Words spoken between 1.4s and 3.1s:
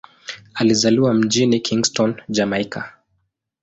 Kingston, Jamaika.